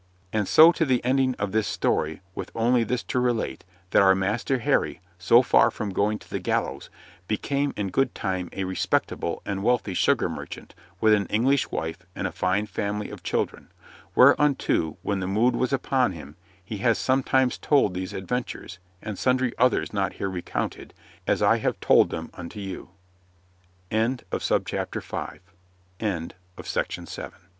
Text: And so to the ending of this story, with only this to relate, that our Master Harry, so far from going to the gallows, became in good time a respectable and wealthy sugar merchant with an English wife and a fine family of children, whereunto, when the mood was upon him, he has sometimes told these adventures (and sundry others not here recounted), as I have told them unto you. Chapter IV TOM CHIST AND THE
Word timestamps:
And 0.33 0.47
so 0.47 0.71
to 0.71 0.83
the 0.83 1.05
ending 1.05 1.35
of 1.37 1.51
this 1.51 1.67
story, 1.67 2.21
with 2.33 2.49
only 2.55 2.83
this 2.83 3.03
to 3.03 3.19
relate, 3.19 3.63
that 3.91 4.01
our 4.01 4.15
Master 4.15 4.57
Harry, 4.57 4.99
so 5.19 5.43
far 5.43 5.69
from 5.69 5.91
going 5.93 6.17
to 6.17 6.27
the 6.31 6.39
gallows, 6.39 6.89
became 7.27 7.71
in 7.77 7.91
good 7.91 8.15
time 8.15 8.49
a 8.53 8.63
respectable 8.63 9.43
and 9.45 9.61
wealthy 9.61 9.93
sugar 9.93 10.27
merchant 10.27 10.73
with 10.99 11.13
an 11.13 11.27
English 11.27 11.69
wife 11.69 11.99
and 12.15 12.25
a 12.25 12.31
fine 12.31 12.65
family 12.65 13.11
of 13.11 13.21
children, 13.21 13.71
whereunto, 14.15 14.97
when 15.03 15.19
the 15.19 15.27
mood 15.27 15.55
was 15.55 15.71
upon 15.71 16.13
him, 16.13 16.35
he 16.65 16.77
has 16.77 16.97
sometimes 16.97 17.59
told 17.59 17.93
these 17.93 18.11
adventures 18.11 18.79
(and 19.03 19.19
sundry 19.19 19.53
others 19.59 19.93
not 19.93 20.13
here 20.13 20.31
recounted), 20.31 20.95
as 21.27 21.43
I 21.43 21.59
have 21.59 21.79
told 21.79 22.09
them 22.09 22.31
unto 22.33 22.59
you. 22.59 22.89
Chapter 23.91 24.25
IV 24.35 24.43
TOM 24.49 24.63
CHIST 25.45 25.47
AND 25.99 26.33
THE 26.55 27.31